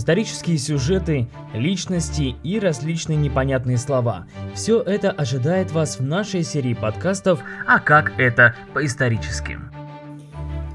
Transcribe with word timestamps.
Исторические 0.00 0.56
сюжеты, 0.56 1.28
личности 1.52 2.34
и 2.42 2.58
различные 2.58 3.18
непонятные 3.18 3.76
слова. 3.76 4.24
Все 4.54 4.80
это 4.80 5.10
ожидает 5.10 5.72
вас 5.72 5.98
в 5.98 6.02
нашей 6.02 6.42
серии 6.42 6.72
подкастов 6.72 7.40
«А 7.66 7.78
как 7.80 8.18
это 8.18 8.54
по-исторически?». 8.72 9.58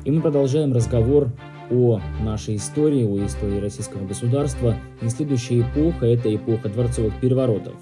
И 0.03 0.11
мы 0.11 0.21
продолжаем 0.21 0.73
разговор 0.73 1.31
о 1.71 1.99
нашей 2.21 2.57
истории, 2.57 3.03
о 3.03 3.25
истории 3.25 3.59
российского 3.59 4.05
государства. 4.05 4.75
И 5.01 5.09
следующая 5.09 5.61
эпоха– 5.61 6.05
это 6.05 6.33
эпоха 6.35 6.69
дворцовых 6.69 7.19
переворотов. 7.19 7.73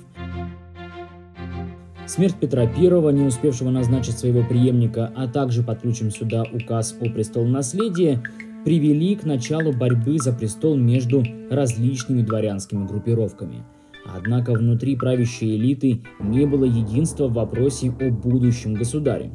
Смерть 2.06 2.36
Петра 2.40 2.62
I, 2.64 3.14
не 3.14 3.26
успевшего 3.26 3.70
назначить 3.70 4.18
своего 4.18 4.44
преемника, 4.44 5.12
а 5.14 5.28
также 5.28 5.62
подключим 5.62 6.10
сюда 6.10 6.44
указ 6.44 6.96
о 7.02 7.10
престолонаследии, 7.10 8.24
привели 8.66 9.16
к 9.16 9.24
началу 9.24 9.74
борьбы 9.74 10.18
за 10.20 10.34
престол 10.34 10.76
между 10.76 11.24
различными 11.50 12.22
дворянскими 12.22 12.86
группировками. 12.86 13.64
Однако 14.06 14.54
внутри 14.54 14.96
правящей 14.96 15.56
элиты 15.56 16.02
не 16.20 16.46
было 16.46 16.66
единства 16.66 17.28
в 17.28 17.34
вопросе 17.34 17.94
о 18.00 18.10
будущем 18.10 18.74
государе. 18.74 19.32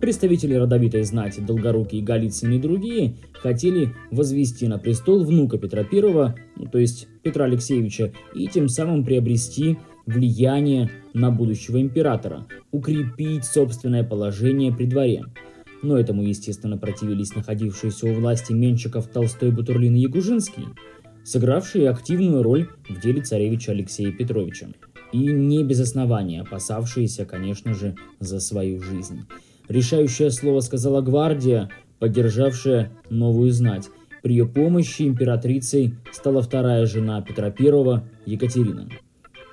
Представители 0.00 0.54
родовитой 0.54 1.02
знати, 1.04 1.40
Долгорукий, 1.40 2.02
Голицын 2.02 2.52
и 2.52 2.58
другие 2.58 3.16
хотели 3.32 3.94
возвести 4.10 4.68
на 4.68 4.78
престол 4.78 5.24
внука 5.24 5.56
Петра 5.56 5.82
I, 5.82 6.34
ну, 6.56 6.66
то 6.70 6.78
есть 6.78 7.08
Петра 7.22 7.46
Алексеевича, 7.46 8.12
и 8.34 8.46
тем 8.48 8.68
самым 8.68 9.04
приобрести 9.04 9.78
влияние 10.06 10.90
на 11.14 11.30
будущего 11.30 11.80
императора, 11.80 12.46
укрепить 12.70 13.44
собственное 13.44 14.04
положение 14.04 14.74
при 14.74 14.84
дворе. 14.84 15.24
Но 15.84 15.98
этому, 15.98 16.22
естественно, 16.22 16.78
противились 16.78 17.36
находившиеся 17.36 18.06
у 18.06 18.14
власти 18.14 18.54
Менчиков 18.54 19.06
Толстой, 19.06 19.50
Бутурлин 19.50 19.94
и 19.94 20.00
Ягужинский, 20.00 20.64
сыгравшие 21.24 21.90
активную 21.90 22.42
роль 22.42 22.70
в 22.88 22.98
деле 23.02 23.20
царевича 23.20 23.72
Алексея 23.72 24.10
Петровича. 24.10 24.68
И 25.12 25.18
не 25.18 25.62
без 25.62 25.80
основания 25.80 26.40
опасавшиеся, 26.40 27.26
конечно 27.26 27.74
же, 27.74 27.96
за 28.18 28.40
свою 28.40 28.80
жизнь. 28.80 29.26
Решающее 29.68 30.30
слово 30.30 30.60
сказала 30.60 31.02
гвардия, 31.02 31.68
поддержавшая 31.98 32.90
новую 33.10 33.52
знать. 33.52 33.90
При 34.22 34.36
ее 34.36 34.46
помощи 34.46 35.02
императрицей 35.02 35.96
стала 36.12 36.40
вторая 36.40 36.86
жена 36.86 37.20
Петра 37.20 37.48
I, 37.48 38.00
Екатерина. 38.24 38.88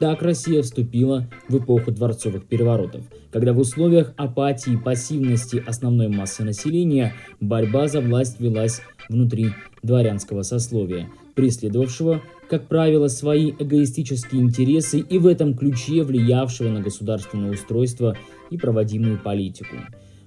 Так 0.01 0.23
Россия 0.23 0.63
вступила 0.63 1.27
в 1.47 1.59
эпоху 1.59 1.91
дворцовых 1.91 2.47
переворотов, 2.47 3.03
когда 3.29 3.53
в 3.53 3.59
условиях 3.59 4.15
апатии 4.17 4.73
и 4.73 4.77
пассивности 4.77 5.63
основной 5.63 6.07
массы 6.07 6.43
населения 6.43 7.13
борьба 7.39 7.87
за 7.87 8.01
власть 8.01 8.39
велась 8.39 8.81
внутри 9.09 9.51
дворянского 9.83 10.41
сословия, 10.41 11.07
преследовавшего, 11.35 12.23
как 12.49 12.67
правило, 12.67 13.09
свои 13.09 13.51
эгоистические 13.51 14.41
интересы 14.41 14.97
и 15.01 15.19
в 15.19 15.27
этом 15.27 15.55
ключе 15.55 16.01
влиявшего 16.01 16.69
на 16.69 16.81
государственное 16.81 17.51
устройство 17.51 18.17
и 18.49 18.57
проводимую 18.57 19.19
политику. 19.19 19.75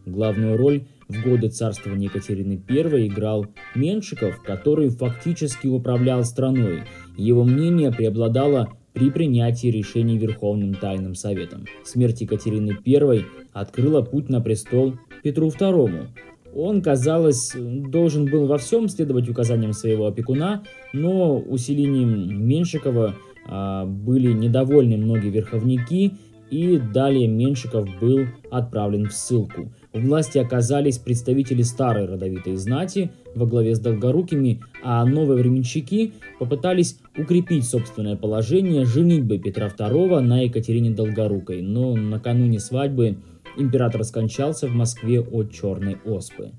Главную 0.07 0.57
роль 0.57 0.85
в 1.09 1.21
годы 1.21 1.49
царствования 1.49 2.07
Екатерины 2.07 2.63
I 2.69 3.09
играл 3.09 3.47
Меншиков, 3.75 4.41
который 4.41 4.91
фактически 4.91 5.67
управлял 5.67 6.23
страной. 6.23 6.85
Его 7.17 7.43
мнение 7.43 7.91
преобладало 7.91 8.69
при 8.95 9.11
принятии 9.11 9.67
решений 9.67 10.17
Верховным 10.17 10.75
Тайным 10.75 11.15
Советом. 11.15 11.67
Смерть 11.85 12.23
Екатерины 12.23 12.79
I 12.87 13.25
открыла 13.53 14.01
путь 14.01 14.31
на 14.31 14.41
престол 14.41 14.95
Петру 15.23 15.49
II. 15.49 16.07
Он, 16.55 16.81
казалось, 16.81 17.53
должен 17.55 18.27
был 18.27 18.47
во 18.47 18.57
всем 18.57 18.89
следовать 18.89 19.29
указаниям 19.29 19.73
своего 19.73 20.07
опекуна, 20.07 20.63
но 20.93 21.37
усилением 21.37 22.47
Меншикова 22.47 23.15
а, 23.47 23.85
были 23.85 24.33
недовольны 24.33 24.97
многие 24.97 25.31
верховники, 25.31 26.13
и 26.51 26.79
далее 26.79 27.27
Меншиков 27.27 27.89
был 28.01 28.27
отправлен 28.51 29.09
в 29.09 29.13
ссылку– 29.13 29.73
у 29.95 30.01
власти 30.01 30.39
оказались 30.39 30.99
представители 30.99 31.63
старой 31.63 32.07
родовитой 32.07 32.57
знати 32.57 33.13
во 33.35 33.47
главе 33.47 33.75
с 33.75 33.81
Долгорукими, 33.81 34.61
а 34.83 35.05
новые 35.05 35.43
временщики 35.43 36.13
попытались 36.39 36.99
укрепить 37.17 37.67
собственное 37.67 38.17
положение 38.17 38.85
женитьбой 38.85 39.39
Петра 39.39 39.69
II 39.69 40.21
на 40.21 40.43
Екатерине 40.43 40.91
Долгорукой, 40.91 41.63
но 41.63 41.95
накануне 41.97 42.61
свадьбы 42.61 43.19
император 43.57 44.05
скончался 44.05 44.69
в 44.69 44.75
Москве 44.75 45.21
от 45.21 45.53
черной 45.53 45.97
оспы. 46.05 46.53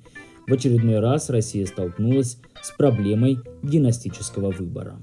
В 0.48 0.54
очередной 0.54 1.00
раз 1.00 1.30
Россия 1.30 1.66
столкнулась 1.66 2.38
с 2.62 2.72
проблемой 2.78 3.40
династического 3.64 4.52
выбора. 4.52 5.00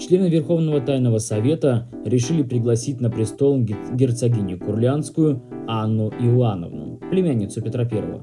Члены 0.00 0.30
Верховного 0.30 0.80
Тайного 0.80 1.18
Совета 1.18 1.88
решили 2.04 2.42
пригласить 2.42 3.00
на 3.00 3.10
престол 3.10 3.60
герцогиню 3.60 4.58
Курлянскую 4.58 5.42
Анну 5.68 6.08
Иоанновну, 6.10 6.98
племянницу 7.10 7.60
Петра 7.60 7.82
I. 7.84 8.20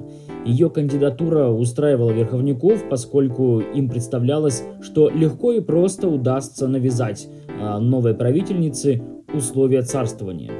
Ее 0.48 0.70
кандидатура 0.70 1.50
устраивала 1.50 2.12
верховников, 2.12 2.88
поскольку 2.90 3.60
им 3.60 3.90
представлялось, 3.90 4.64
что 4.82 5.10
легко 5.10 5.52
и 5.52 5.60
просто 5.60 6.08
удастся 6.08 6.70
навязать 6.70 7.28
а, 7.60 7.80
новой 7.80 8.14
правительнице 8.14 9.02
условия 9.34 9.82
царствования. 9.82 10.54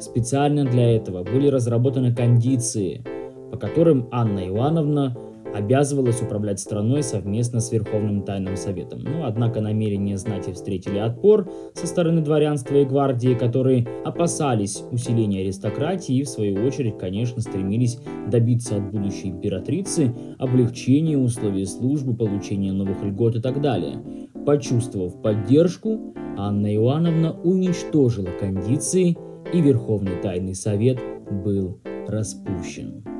Специально 0.00 0.64
для 0.64 0.96
этого 0.96 1.24
были 1.24 1.48
разработаны 1.48 2.14
кондиции, 2.14 3.04
по 3.52 3.58
которым 3.58 4.08
Анна 4.10 4.48
Иоанновна 4.48 5.14
обязывалась 5.54 6.20
управлять 6.20 6.60
страной 6.60 7.02
совместно 7.02 7.60
с 7.60 7.70
Верховным 7.72 8.22
Тайным 8.22 8.56
Советом. 8.56 9.00
Ну, 9.00 9.24
однако 9.24 9.60
намерения 9.60 10.18
знати 10.18 10.52
встретили 10.52 10.98
отпор 10.98 11.48
со 11.74 11.86
стороны 11.86 12.20
дворянства 12.20 12.76
и 12.76 12.84
гвардии, 12.84 13.34
которые 13.34 13.86
опасались 14.04 14.82
усиления 14.90 15.40
аристократии 15.40 16.16
и, 16.16 16.24
в 16.24 16.28
свою 16.28 16.66
очередь, 16.66 16.98
конечно, 16.98 17.40
стремились 17.40 17.98
добиться 18.28 18.76
от 18.76 18.90
будущей 18.90 19.28
императрицы 19.28 20.14
облегчения 20.38 21.16
условий 21.16 21.66
службы, 21.66 22.14
получения 22.14 22.72
новых 22.72 23.02
льгот 23.02 23.36
и 23.36 23.40
так 23.40 23.60
далее. 23.60 24.02
Почувствовав 24.44 25.22
поддержку, 25.22 26.14
Анна 26.36 26.74
Иоанновна 26.74 27.32
уничтожила 27.32 28.30
кондиции, 28.40 29.16
и 29.52 29.60
Верховный 29.60 30.20
Тайный 30.20 30.54
Совет 30.54 30.98
был 31.30 31.80
распущен. 32.08 33.13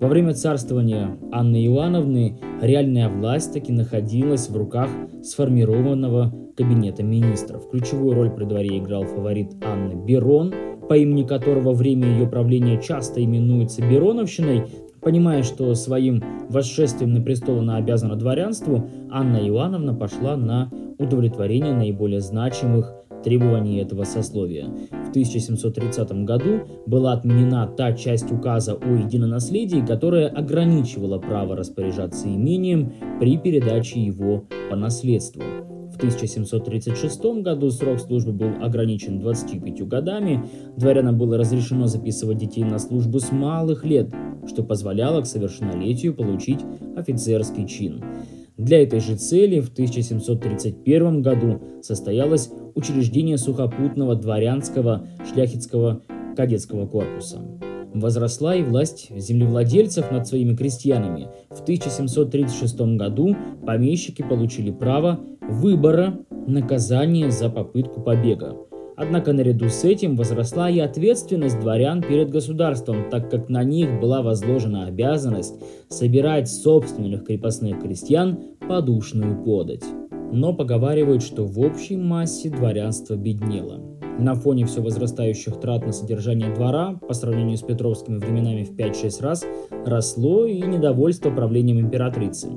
Во 0.00 0.08
время 0.08 0.32
царствования 0.32 1.18
Анны 1.30 1.62
Иоанновны 1.66 2.38
реальная 2.62 3.10
власть 3.10 3.52
таки 3.52 3.70
находилась 3.70 4.48
в 4.48 4.56
руках 4.56 4.88
сформированного 5.22 6.32
кабинета 6.56 7.02
министров. 7.02 7.68
Ключевую 7.70 8.14
роль 8.14 8.30
при 8.30 8.44
дворе 8.44 8.78
играл 8.78 9.04
фаворит 9.04 9.52
Анны 9.62 10.02
Берон, 10.06 10.54
по 10.88 10.94
имени 10.94 11.24
которого 11.24 11.74
время 11.74 12.08
ее 12.08 12.26
правления 12.26 12.80
часто 12.80 13.22
именуется 13.22 13.82
Бероновщиной, 13.82 14.64
Понимая, 15.00 15.42
что 15.42 15.74
своим 15.74 16.22
восшествием 16.50 17.14
на 17.14 17.22
престол 17.22 17.60
она 17.60 17.76
обязана 17.76 18.16
дворянству, 18.16 18.86
Анна 19.10 19.38
Иоанновна 19.38 19.94
пошла 19.94 20.36
на 20.36 20.70
удовлетворение 20.98 21.72
наиболее 21.72 22.20
значимых 22.20 22.92
требований 23.22 23.78
этого 23.78 24.04
сословия. 24.04 24.66
В 24.90 25.10
1730 25.10 26.24
году 26.24 26.60
была 26.86 27.12
отменена 27.12 27.66
та 27.66 27.92
часть 27.92 28.30
указа 28.30 28.74
о 28.74 28.96
единонаследии, 28.96 29.84
которая 29.84 30.28
ограничивала 30.28 31.18
право 31.18 31.56
распоряжаться 31.56 32.28
имением 32.28 32.92
при 33.18 33.36
передаче 33.36 34.00
его 34.00 34.44
по 34.70 34.76
наследству. 34.76 35.42
В 35.92 35.96
1736 35.96 37.42
году 37.42 37.70
срок 37.70 38.00
службы 38.00 38.32
был 38.32 38.64
ограничен 38.64 39.18
25 39.18 39.86
годами, 39.86 40.42
дворянам 40.76 41.18
было 41.18 41.36
разрешено 41.36 41.88
записывать 41.88 42.38
детей 42.38 42.64
на 42.64 42.78
службу 42.78 43.18
с 43.18 43.32
малых 43.32 43.84
лет, 43.84 44.08
что 44.46 44.62
позволяло 44.62 45.20
к 45.20 45.26
совершеннолетию 45.26 46.14
получить 46.14 46.60
офицерский 46.96 47.66
чин. 47.66 48.02
Для 48.60 48.82
этой 48.82 49.00
же 49.00 49.16
цели 49.16 49.58
в 49.60 49.70
1731 49.70 51.22
году 51.22 51.62
состоялось 51.80 52.50
учреждение 52.74 53.38
сухопутного 53.38 54.16
дворянского 54.16 55.08
шляхетского 55.32 56.02
кадетского 56.36 56.86
корпуса. 56.86 57.40
Возросла 57.94 58.54
и 58.54 58.62
власть 58.62 59.10
землевладельцев 59.16 60.12
над 60.12 60.26
своими 60.26 60.54
крестьянами. 60.54 61.28
В 61.48 61.62
1736 61.62 62.80
году 62.98 63.34
помещики 63.66 64.20
получили 64.20 64.70
право 64.70 65.20
выбора 65.40 66.18
наказания 66.46 67.30
за 67.30 67.48
попытку 67.48 68.02
побега. 68.02 68.56
Однако 69.00 69.32
наряду 69.32 69.70
с 69.70 69.82
этим 69.82 70.14
возросла 70.14 70.68
и 70.68 70.78
ответственность 70.78 71.58
дворян 71.58 72.02
перед 72.02 72.28
государством, 72.28 73.08
так 73.10 73.30
как 73.30 73.48
на 73.48 73.64
них 73.64 73.98
была 73.98 74.20
возложена 74.20 74.84
обязанность 74.84 75.54
собирать 75.88 76.50
собственных 76.50 77.24
крепостных 77.24 77.80
крестьян 77.80 78.38
подушную 78.68 79.42
подать. 79.42 79.84
Но 80.32 80.52
поговаривают, 80.52 81.22
что 81.22 81.46
в 81.46 81.58
общей 81.60 81.96
массе 81.96 82.50
дворянство 82.50 83.16
беднело. 83.16 83.80
На 84.18 84.34
фоне 84.34 84.66
все 84.66 84.82
возрастающих 84.82 85.58
трат 85.60 85.86
на 85.86 85.92
содержание 85.92 86.54
двора, 86.54 87.00
по 87.08 87.14
сравнению 87.14 87.56
с 87.56 87.62
петровскими 87.62 88.18
временами 88.18 88.64
в 88.64 88.76
5-6 88.76 89.22
раз, 89.22 89.46
росло 89.86 90.44
и 90.44 90.60
недовольство 90.60 91.30
правлением 91.30 91.80
императрицы. 91.80 92.48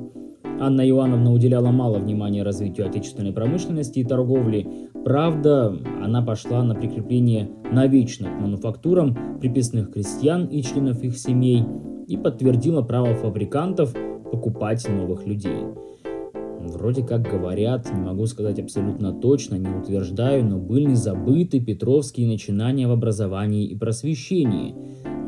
Анна 0.59 0.87
Иоанновна 0.87 1.33
уделяла 1.33 1.71
мало 1.71 1.99
внимания 1.99 2.43
развитию 2.43 2.87
отечественной 2.87 3.33
промышленности 3.33 3.99
и 3.99 4.03
торговли. 4.03 4.67
Правда, 5.03 5.77
она 6.01 6.21
пошла 6.21 6.63
на 6.63 6.75
прикрепление 6.75 7.49
навечно 7.71 8.29
к 8.29 8.41
мануфактурам 8.41 9.39
приписных 9.39 9.91
крестьян 9.91 10.45
и 10.45 10.61
членов 10.61 11.03
их 11.03 11.17
семей 11.17 11.65
и 12.07 12.17
подтвердила 12.17 12.81
право 12.81 13.13
фабрикантов 13.15 13.93
покупать 14.31 14.87
новых 14.89 15.25
людей. 15.27 15.65
Вроде 16.59 17.03
как 17.03 17.23
говорят, 17.23 17.93
не 17.93 18.01
могу 18.01 18.25
сказать 18.25 18.59
абсолютно 18.59 19.11
точно, 19.11 19.55
не 19.55 19.67
утверждаю, 19.67 20.45
но 20.45 20.57
были 20.57 20.93
забыты 20.93 21.59
петровские 21.59 22.27
начинания 22.27 22.87
в 22.87 22.91
образовании 22.91 23.65
и 23.65 23.75
просвещении. 23.75 24.75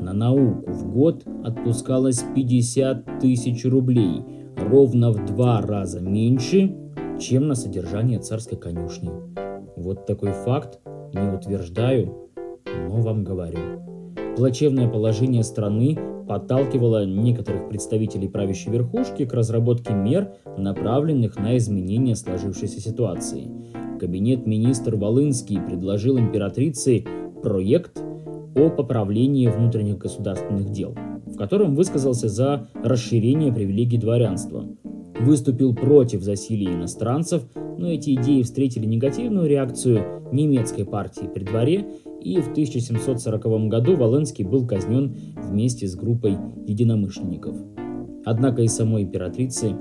На 0.02 0.14
науку 0.14 0.72
в 0.72 0.92
год 0.92 1.26
отпускалось 1.44 2.24
50 2.36 3.20
тысяч 3.20 3.66
рублей– 3.66 4.22
ровно 4.58 5.12
в 5.12 5.26
два 5.26 5.62
раза 5.62 6.00
меньше, 6.00 6.76
чем 7.20 7.48
на 7.48 7.56
содержание 7.56 8.20
царской 8.20 8.58
конюшни. 8.58 9.12
Вот 9.76 10.06
такой 10.06 10.32
факт 10.32 10.80
не 11.14 11.36
утверждаю, 11.36 12.30
но 12.66 13.02
вам 13.02 13.24
говорю. 13.24 13.60
Плачевное 14.36 14.90
положение 14.90 15.44
страны 15.44 15.98
подталкивало 16.28 17.06
некоторых 17.06 17.70
представителей 17.70 18.28
правящей 18.28 18.72
верхушки 18.72 19.26
к 19.26 19.34
разработке 19.34 19.94
мер, 19.94 20.34
направленных 20.58 21.38
на 21.38 21.58
изменение 21.58 22.16
сложившейся 22.16 22.80
ситуации. 22.82 23.50
Кабинет 24.00 24.46
министр 24.46 24.96
Волынский 24.96 25.62
предложил 25.62 26.18
императрице 26.18 27.06
проект 27.44 28.02
о 28.56 28.70
поправлении 28.70 29.48
внутренних 29.48 29.98
государственных 29.98 30.72
дел– 30.72 30.96
в 31.36 31.38
котором 31.38 31.76
высказался 31.76 32.30
за 32.30 32.68
расширение 32.82 33.52
привилегий 33.52 33.98
дворянства. 33.98 34.66
Выступил 35.20 35.76
против 35.76 36.22
засилия 36.22 36.74
иностранцев, 36.74 37.44
но 37.78 37.90
эти 37.90 38.16
идеи 38.16 38.42
встретили 38.42 38.86
негативную 38.86 39.48
реакцию 39.48 40.24
немецкой 40.32 40.86
партии 40.86 41.30
при 41.34 41.44
дворе, 41.44 41.86
и 42.22 42.42
в 42.42 42.52
1740 42.52 43.68
году 43.68 43.96
Волынский 43.96 44.44
был 44.44 44.66
казнен 44.66 45.16
вместе 45.36 45.88
с 45.88 45.96
группой 45.96 46.38
единомышленников. 46.66 47.56
Однако 48.26 48.64
и 48.64 48.68
самой 48.68 49.04
императрице 49.04 49.76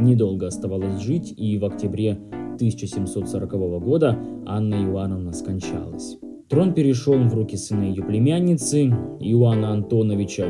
недолго 0.00 0.46
оставалось 0.46 1.00
жить, 1.00 1.34
и 1.36 1.58
в 1.58 1.64
октябре 1.64 2.18
1740 2.54 3.50
года 3.82 4.18
Анна 4.46 4.74
Иоанновна 4.74 5.32
скончалась. 5.32 6.18
Трон 6.48 6.74
перешел 6.74 7.16
в 7.16 7.34
руки 7.34 7.56
сына 7.56 7.84
ее 7.84 8.02
племянницы, 8.02 8.86
Иоанна 9.20 9.72
Антоновича, 9.72 10.46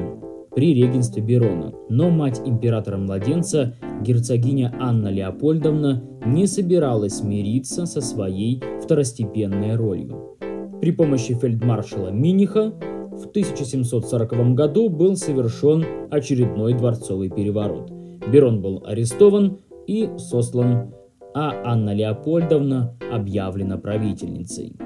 при 0.55 0.75
регенстве 0.75 1.23
Берона. 1.23 1.73
Но 1.89 2.11
мать 2.11 2.41
императора-младенца, 2.45 3.75
герцогиня 4.03 4.75
Анна 4.81 5.09
Леопольдовна, 5.09 6.03
не 6.25 6.47
собиралась 6.47 7.19
смириться 7.19 7.87
со 7.87 8.01
своей 8.01 8.63
второстепенной 8.83 9.77
ролью. 9.77 10.37
При 10.81 10.93
помощи 10.93 11.35
фельдмаршала 11.35 12.09
Миниха 12.09 12.73
в 13.13 13.27
1740 13.27 14.55
году 14.55 14.89
был 14.89 15.17
совершен 15.17 15.85
очередной 16.11 16.75
дворцовый 16.75 17.31
переворот. 17.31 17.91
Берон 18.33 18.63
был 18.63 18.83
арестован 18.87 19.59
и 19.87 20.11
сослан, 20.17 20.95
а 21.35 21.53
Анна 21.65 21.95
Леопольдовна 21.95 22.97
объявлена 23.13 23.77
правительницей. 23.77 24.77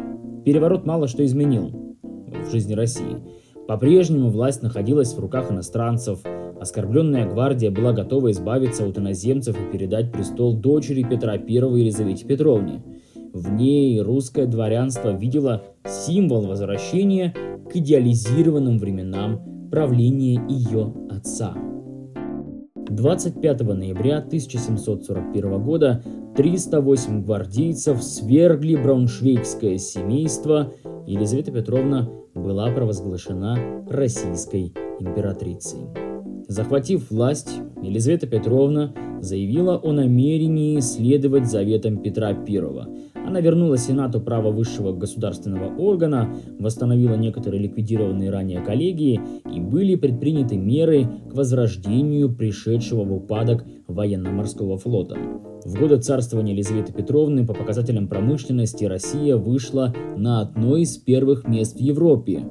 Переворот 0.44 0.84
мало 0.84 1.08
что 1.08 1.25
изменил 1.25 1.96
в 2.02 2.50
жизни 2.50 2.75
России– 2.75 3.19
по-прежнему 3.66 4.28
власть 4.28 4.62
находилась 4.62 5.14
в 5.14 5.19
руках 5.19 5.50
иностранцев. 5.50 6.20
Оскорбленная 6.60 7.26
гвардия 7.26 7.70
была 7.70 7.92
готова 7.92 8.30
избавиться 8.30 8.86
от 8.86 8.98
иноземцев 8.98 9.56
и 9.56 9.72
передать 9.72 10.12
престол 10.12 10.54
дочери 10.54 11.02
Петра 11.02 11.34
I 11.34 11.40
Елизавете 11.40 12.24
Петровне. 12.26 12.82
В 13.32 13.52
ней 13.52 14.00
русское 14.00 14.46
дворянство 14.46 15.10
видело 15.10 15.64
символ 15.84 16.46
возвращения 16.46 17.34
к 17.70 17.76
идеализированным 17.76 18.78
временам 18.78 19.68
правления 19.70 20.40
ее 20.48 20.94
отца. 21.10 21.54
25 22.76 23.60
ноября 23.60 24.18
1741 24.18 25.62
года 25.62 26.02
308 26.36 27.24
гвардейцев 27.24 28.02
свергли 28.02 28.76
брауншвейгское 28.76 29.78
семейство. 29.78 30.72
Елизавета 31.06 31.50
Петровна 31.50 32.08
была 32.34 32.70
провозглашена 32.70 33.84
российской 33.88 34.72
императрицей. 35.00 36.03
Захватив 36.49 37.11
власть, 37.11 37.61
Елизавета 37.82 38.26
Петровна 38.26 38.93
заявила 39.20 39.76
о 39.76 39.93
намерении 39.93 40.81
следовать 40.81 41.50
заветам 41.50 41.99
Петра 41.99 42.29
I. 42.29 43.05
Она 43.26 43.41
вернула 43.41 43.79
Сенату 43.79 44.20
право 44.20 44.50
высшего 44.50 44.93
государственного 44.93 45.75
органа, 45.76 46.35
восстановила 46.58 47.14
некоторые 47.14 47.62
ликвидированные 47.62 48.31
ранее 48.31 48.61
коллегии 48.61 49.20
и 49.50 49.61
были 49.61 49.94
предприняты 49.94 50.56
меры 50.56 51.08
к 51.31 51.35
возрождению 51.35 52.35
пришедшего 52.35 53.05
в 53.05 53.14
упадок 53.14 53.64
военно-морского 53.87 54.76
флота. 54.76 55.17
В 55.64 55.79
годы 55.79 55.97
царствования 55.97 56.52
Елизаветы 56.52 56.93
Петровны 56.93 57.47
по 57.47 57.55
показателям 57.55 58.08
промышленности 58.08 58.85
Россия 58.85 59.38
вышла 59.38 59.94
на 60.19 60.43
одно 60.43 60.76
из 60.76 60.99
первых 60.99 61.49
мест 61.49 61.76
в 61.76 61.81
Европе. 61.81 62.44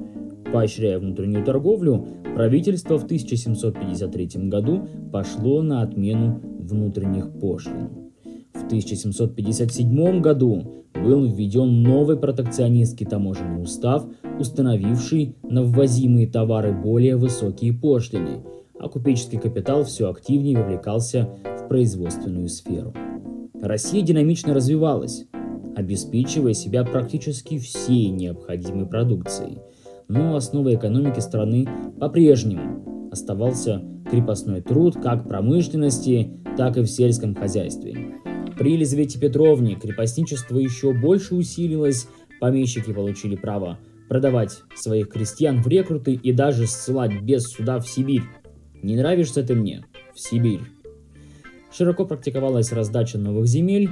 Поощряя 0.54 1.00
внутреннюю 1.00 1.44
торговлю, 1.44 2.06
правительство 2.36 2.96
в 2.96 3.02
1753 3.02 4.48
году 4.48 4.86
пошло 5.12 5.62
на 5.62 5.82
отмену 5.82 6.40
внутренних 6.60 7.40
пошлин. 7.40 8.12
В 8.54 8.64
1757 8.66 10.20
году 10.20 10.84
был 10.94 11.24
введен 11.24 11.82
новый 11.82 12.16
протекционистский 12.16 13.04
таможенный 13.04 13.64
устав, 13.64 14.06
установивший 14.38 15.34
на 15.42 15.64
ввозимые 15.64 16.28
товары 16.28 16.72
более 16.72 17.16
высокие 17.16 17.72
пошлины, 17.72 18.44
а 18.78 18.88
купеческий 18.88 19.40
капитал 19.40 19.82
все 19.82 20.08
активнее 20.08 20.56
вовлекался 20.56 21.30
в 21.64 21.66
производственную 21.66 22.46
сферу. 22.46 22.94
Россия 23.60 24.02
динамично 24.02 24.54
развивалась, 24.54 25.26
обеспечивая 25.74 26.54
себя 26.54 26.84
практически 26.84 27.58
всей 27.58 28.10
необходимой 28.10 28.86
продукцией. 28.86 29.58
Но 30.08 30.36
основой 30.36 30.76
экономики 30.76 31.20
страны 31.20 31.66
по-прежнему 31.98 33.08
оставался 33.10 33.82
крепостной 34.10 34.60
труд 34.60 34.96
как 35.02 35.24
в 35.24 35.28
промышленности, 35.28 36.30
так 36.56 36.76
и 36.76 36.82
в 36.82 36.86
сельском 36.86 37.34
хозяйстве. 37.34 38.14
При 38.58 38.72
Елизавете 38.72 39.18
Петровне 39.18 39.74
крепостничество 39.74 40.58
еще 40.58 40.92
больше 40.92 41.34
усилилось, 41.34 42.06
помещики 42.40 42.92
получили 42.92 43.36
право 43.36 43.78
продавать 44.08 44.62
своих 44.76 45.08
крестьян 45.08 45.62
в 45.62 45.66
рекруты 45.66 46.12
и 46.12 46.32
даже 46.32 46.66
ссылать 46.66 47.22
без 47.22 47.44
суда 47.44 47.80
в 47.80 47.88
Сибирь. 47.88 48.22
Не 48.82 48.96
нравишься 48.96 49.42
ты 49.42 49.54
мне? 49.54 49.84
В 50.14 50.20
Сибирь. 50.20 50.60
Широко 51.72 52.04
практиковалась 52.04 52.70
раздача 52.70 53.18
новых 53.18 53.46
земель, 53.46 53.90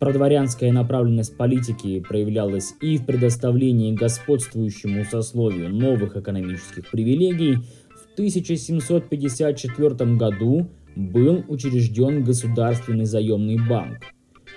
Продворянская 0.00 0.70
направленность 0.70 1.36
политики 1.36 2.00
проявлялась 2.00 2.74
и 2.80 2.98
в 2.98 3.06
предоставлении 3.06 3.94
господствующему 3.94 5.04
сословию 5.04 5.70
новых 5.70 6.16
экономических 6.16 6.88
привилегий. 6.90 7.56
В 7.56 8.14
1754 8.14 10.16
году 10.16 10.68
был 10.94 11.44
учрежден 11.48 12.22
Государственный 12.22 13.06
заемный 13.06 13.58
банк, 13.68 13.98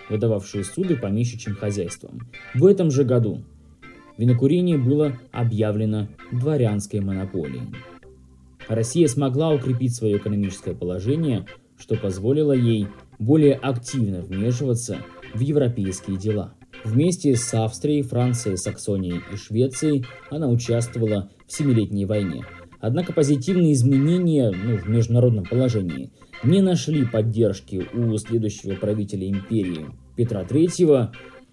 выдававший 0.09 0.63
суды 0.63 0.95
помещичьим 0.95 1.55
хозяйствам. 1.55 2.29
В 2.53 2.65
этом 2.65 2.91
же 2.91 3.03
году 3.03 3.43
винокурение 4.17 4.77
было 4.77 5.17
объявлено 5.31 6.07
дворянской 6.31 6.99
монополией. 6.99 7.73
Россия 8.67 9.07
смогла 9.07 9.51
укрепить 9.51 9.95
свое 9.95 10.17
экономическое 10.17 10.75
положение– 10.75 11.45
что 11.81 11.95
позволило 11.95 12.53
ей 12.53 12.87
более 13.19 13.55
активно 13.55 14.21
вмешиваться 14.21 14.99
в 15.33 15.39
европейские 15.39 16.17
дела. 16.17 16.53
Вместе 16.83 17.35
с 17.35 17.53
Австрией, 17.53 18.01
Францией, 18.01 18.57
Саксонией 18.57 19.21
и 19.31 19.35
Швецией 19.35 20.05
она 20.29 20.47
участвовала 20.47 21.29
в 21.47 21.53
Семилетней 21.53 22.05
войне. 22.05 22.43
Однако 22.79 23.13
позитивные 23.13 23.73
изменения 23.73 24.51
ну, 24.51 24.77
в 24.77 24.89
международном 24.89 25.45
положении 25.45 26.11
не 26.43 26.61
нашли 26.61 27.05
поддержки 27.05 27.87
у 27.93 28.17
следующего 28.17 28.73
правителя 28.73 29.29
империи 29.29 29.85
Петра 30.15 30.41
III, 30.41 31.09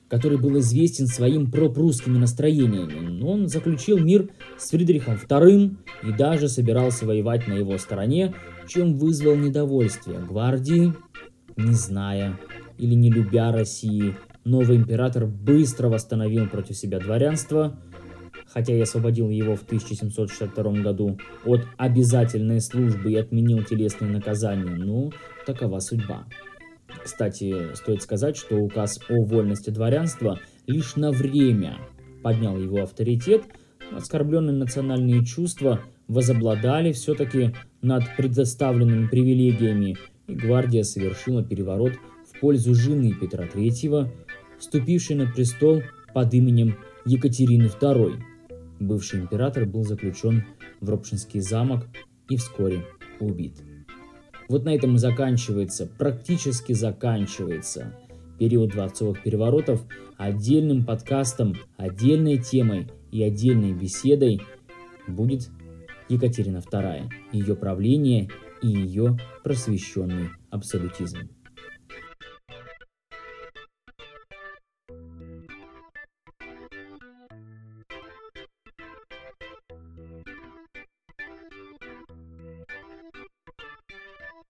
который 0.09 0.39
был 0.39 0.59
известен 0.61 1.07
своим 1.07 1.51
пропрусскими 1.51 2.17
настроениями. 2.17 3.23
Он 3.23 3.49
заключил 3.49 3.99
мир 3.99 4.31
с 4.57 4.71
Фридрихом 4.71 5.17
II 5.17 5.77
и 6.05 6.13
даже 6.13 6.49
собирался 6.49 7.05
воевать 7.05 7.47
на 7.47 7.53
его 7.53 7.77
стороне, 7.77 8.35
чем 8.67 8.97
вызвал 8.97 9.37
недовольствие 9.37 10.21
гвардии, 10.21 10.95
не 11.57 11.73
зная 11.75 12.39
или 12.79 12.95
не 12.95 13.11
любя 13.11 13.53
России. 13.53 14.15
Новый 14.45 14.77
император 14.77 15.27
быстро 15.27 15.89
восстановил 15.89 16.49
против 16.49 16.77
себя 16.77 17.01
дворянство, 17.01 17.79
хотя 18.47 18.75
и 18.75 18.81
освободил 18.81 19.31
его 19.31 19.57
в 19.57 19.63
1762 19.63 20.73
году 20.83 21.19
от 21.45 21.67
обязательной 21.77 22.61
службы 22.61 23.13
и 23.13 23.17
отменил 23.17 23.63
телесные 23.63 24.11
наказания, 24.11 24.75
но 24.75 25.11
такова 25.47 25.81
судьба. 25.81 26.27
Кстати, 27.05 27.75
стоит 27.75 28.03
сказать, 28.03 28.37
что 28.37 28.57
указ 28.57 28.99
о 29.09 29.25
вольности 29.25 29.71
дворянства 29.71 30.41
лишь 30.67 30.97
на 30.97 31.11
время 31.11 31.79
поднял 32.23 32.59
его 32.59 32.83
авторитет, 32.83 33.45
оскорбленные 33.93 34.57
национальные 34.57 35.25
чувства 35.25 35.81
возобладали 36.09 36.93
все-таки 36.93 37.55
над 37.83 38.05
предоставленными 38.17 39.07
привилегиями, 39.09 39.97
и 40.27 40.35
гвардия 40.35 40.83
совершила 40.83 41.45
переворот 41.45 41.93
в 42.39 42.41
пользу 42.41 42.73
жены 42.73 43.15
Петра 43.21 43.47
III, 43.47 44.09
вступившей 44.61 45.17
на 45.17 45.27
престол 45.27 45.83
под 46.15 46.33
именем 46.35 46.77
Екатерины 47.05 47.67
II. 47.67 48.23
Бывший 48.79 49.21
император 49.21 49.67
был 49.67 49.83
заключен 49.83 50.45
в 50.81 50.89
Ропшинский 50.89 51.41
замок 51.41 51.87
и 52.29 52.37
вскоре 52.37 52.85
убит. 53.19 53.57
Вот 54.49 54.65
на 54.65 54.73
этом 54.73 54.95
и 54.95 54.99
заканчивается, 54.99 55.87
практически 55.99 56.73
заканчивается 56.75 57.97
период 58.39 58.71
дворцовых 58.71 59.21
переворотов 59.25 59.85
отдельным 60.17 60.85
подкастом, 60.85 61.57
отдельной 61.77 62.39
темой 62.39 62.89
и 63.11 63.21
отдельной 63.21 63.73
беседой 63.73 64.41
будет 65.09 65.51
Екатерина 66.09 66.59
II, 66.59 67.11
ее 67.33 67.57
правление 67.57 68.29
и 68.63 68.69
ее 68.69 69.19
просвещенный 69.43 70.31
абсолютизм. 70.51 71.29